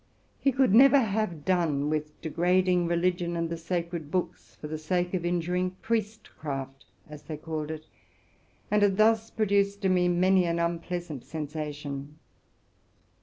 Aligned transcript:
He 0.39 0.51
could 0.51 0.73
never 0.73 0.97
cease 1.93 2.09
degrading 2.23 2.87
religion 2.87 3.37
and 3.37 3.51
the 3.51 3.55
sacred 3.55 4.09
books, 4.09 4.55
for 4.55 4.67
the 4.67 4.79
sake 4.79 5.13
of 5.13 5.23
injuring 5.27 5.75
priestcraft,' 5.83 6.85
as 7.07 7.21
they 7.21 7.37
called 7.37 7.69
it, 7.69 7.85
and 8.71 8.81
had 8.81 8.97
thus 8.97 9.29
produced 9.29 9.85
in 9.85 9.93
me 9.93 10.07
many 10.07 10.45
an 10.45 10.57
unpleasant 10.57 11.23
sensation. 11.23 12.17